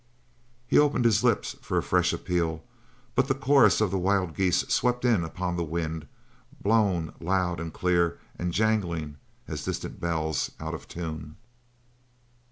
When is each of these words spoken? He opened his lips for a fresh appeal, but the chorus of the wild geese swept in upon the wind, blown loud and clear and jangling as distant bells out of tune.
He 0.65 0.79
opened 0.79 1.05
his 1.05 1.23
lips 1.23 1.55
for 1.61 1.77
a 1.77 1.83
fresh 1.83 2.11
appeal, 2.11 2.63
but 3.13 3.27
the 3.27 3.35
chorus 3.35 3.81
of 3.81 3.91
the 3.91 3.99
wild 3.99 4.33
geese 4.35 4.61
swept 4.61 5.05
in 5.05 5.23
upon 5.23 5.57
the 5.57 5.63
wind, 5.63 6.07
blown 6.59 7.13
loud 7.19 7.59
and 7.59 7.71
clear 7.71 8.19
and 8.35 8.51
jangling 8.51 9.17
as 9.47 9.63
distant 9.63 9.99
bells 9.99 10.49
out 10.59 10.73
of 10.73 10.87
tune. 10.87 11.35